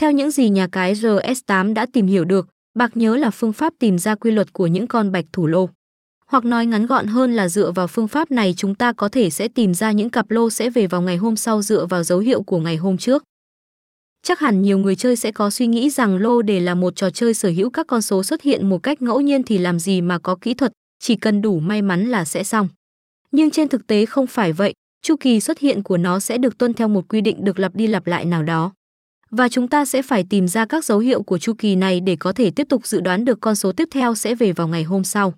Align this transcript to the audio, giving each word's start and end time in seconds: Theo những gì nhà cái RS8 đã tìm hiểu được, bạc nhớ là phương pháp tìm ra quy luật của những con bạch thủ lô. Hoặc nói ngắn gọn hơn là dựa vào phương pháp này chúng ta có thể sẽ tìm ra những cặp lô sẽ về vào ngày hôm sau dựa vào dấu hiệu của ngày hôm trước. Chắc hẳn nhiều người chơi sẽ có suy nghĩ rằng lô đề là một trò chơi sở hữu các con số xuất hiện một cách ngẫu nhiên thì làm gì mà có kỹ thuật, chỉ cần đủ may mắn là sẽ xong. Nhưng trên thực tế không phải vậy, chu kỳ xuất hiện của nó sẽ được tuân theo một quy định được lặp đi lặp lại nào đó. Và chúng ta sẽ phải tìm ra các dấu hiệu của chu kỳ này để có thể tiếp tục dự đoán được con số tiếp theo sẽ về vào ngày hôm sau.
Theo 0.00 0.12
những 0.12 0.30
gì 0.30 0.48
nhà 0.48 0.66
cái 0.72 0.94
RS8 0.94 1.74
đã 1.74 1.86
tìm 1.92 2.06
hiểu 2.06 2.24
được, 2.24 2.48
bạc 2.74 2.96
nhớ 2.96 3.16
là 3.16 3.30
phương 3.30 3.52
pháp 3.52 3.72
tìm 3.78 3.98
ra 3.98 4.14
quy 4.14 4.30
luật 4.30 4.52
của 4.52 4.66
những 4.66 4.86
con 4.86 5.12
bạch 5.12 5.24
thủ 5.32 5.46
lô. 5.46 5.68
Hoặc 6.26 6.44
nói 6.44 6.66
ngắn 6.66 6.86
gọn 6.86 7.06
hơn 7.06 7.32
là 7.32 7.48
dựa 7.48 7.70
vào 7.70 7.86
phương 7.86 8.08
pháp 8.08 8.30
này 8.30 8.54
chúng 8.56 8.74
ta 8.74 8.92
có 8.92 9.08
thể 9.08 9.30
sẽ 9.30 9.48
tìm 9.48 9.74
ra 9.74 9.92
những 9.92 10.10
cặp 10.10 10.30
lô 10.30 10.50
sẽ 10.50 10.70
về 10.70 10.86
vào 10.86 11.02
ngày 11.02 11.16
hôm 11.16 11.36
sau 11.36 11.62
dựa 11.62 11.86
vào 11.86 12.02
dấu 12.02 12.18
hiệu 12.18 12.42
của 12.42 12.58
ngày 12.58 12.76
hôm 12.76 12.98
trước. 12.98 13.24
Chắc 14.22 14.40
hẳn 14.40 14.62
nhiều 14.62 14.78
người 14.78 14.96
chơi 14.96 15.16
sẽ 15.16 15.32
có 15.32 15.50
suy 15.50 15.66
nghĩ 15.66 15.90
rằng 15.90 16.16
lô 16.16 16.42
đề 16.42 16.60
là 16.60 16.74
một 16.74 16.96
trò 16.96 17.10
chơi 17.10 17.34
sở 17.34 17.48
hữu 17.48 17.70
các 17.70 17.86
con 17.86 18.02
số 18.02 18.22
xuất 18.22 18.42
hiện 18.42 18.68
một 18.68 18.82
cách 18.82 19.02
ngẫu 19.02 19.20
nhiên 19.20 19.42
thì 19.42 19.58
làm 19.58 19.78
gì 19.78 20.00
mà 20.00 20.18
có 20.18 20.36
kỹ 20.40 20.54
thuật, 20.54 20.72
chỉ 20.98 21.16
cần 21.16 21.42
đủ 21.42 21.58
may 21.58 21.82
mắn 21.82 22.06
là 22.06 22.24
sẽ 22.24 22.44
xong. 22.44 22.68
Nhưng 23.30 23.50
trên 23.50 23.68
thực 23.68 23.86
tế 23.86 24.06
không 24.06 24.26
phải 24.26 24.52
vậy, 24.52 24.72
chu 25.02 25.16
kỳ 25.20 25.40
xuất 25.40 25.58
hiện 25.58 25.82
của 25.82 25.96
nó 25.96 26.20
sẽ 26.20 26.38
được 26.38 26.58
tuân 26.58 26.74
theo 26.74 26.88
một 26.88 27.08
quy 27.08 27.20
định 27.20 27.44
được 27.44 27.58
lặp 27.58 27.74
đi 27.74 27.86
lặp 27.86 28.06
lại 28.06 28.24
nào 28.24 28.42
đó. 28.42 28.72
Và 29.30 29.48
chúng 29.48 29.68
ta 29.68 29.84
sẽ 29.84 30.02
phải 30.02 30.24
tìm 30.30 30.48
ra 30.48 30.66
các 30.66 30.84
dấu 30.84 30.98
hiệu 30.98 31.22
của 31.22 31.38
chu 31.38 31.52
kỳ 31.58 31.76
này 31.76 32.00
để 32.00 32.16
có 32.16 32.32
thể 32.32 32.50
tiếp 32.50 32.66
tục 32.68 32.86
dự 32.86 33.00
đoán 33.00 33.24
được 33.24 33.38
con 33.40 33.54
số 33.54 33.72
tiếp 33.72 33.88
theo 33.90 34.14
sẽ 34.14 34.34
về 34.34 34.52
vào 34.52 34.68
ngày 34.68 34.82
hôm 34.82 35.04
sau. 35.04 35.34